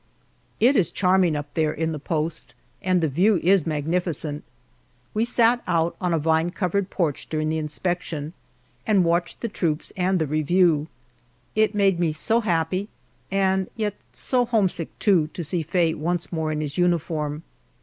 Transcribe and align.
It 0.59 0.75
is 0.75 0.89
charming 0.89 1.35
up 1.35 1.53
there 1.53 1.71
in 1.71 1.91
the 1.91 1.99
post 1.99 2.55
and 2.81 3.01
the 3.01 3.07
view 3.07 3.35
is 3.43 3.67
magnificent. 3.67 4.43
We 5.13 5.25
sat 5.25 5.61
out 5.67 5.95
on 6.01 6.11
a 6.11 6.17
vine 6.17 6.49
covered 6.49 6.89
porch 6.89 7.27
during 7.29 7.49
the 7.49 7.59
inspection, 7.59 8.33
and 8.87 9.03
watched 9.05 9.41
the 9.41 9.47
troops 9.47 9.93
and 9.95 10.17
the 10.17 10.25
review. 10.25 10.87
It 11.53 11.75
made 11.75 11.99
me 11.99 12.13
so 12.13 12.41
happy, 12.41 12.89
and 13.29 13.69
yet 13.75 13.93
so 14.11 14.43
homesick, 14.47 14.89
too, 14.97 15.27
to 15.35 15.43
see 15.43 15.61
Faye 15.61 15.93
once 15.93 16.31
more 16.33 16.51
in 16.51 16.61
his 16.61 16.79
uniform. 16.79 17.43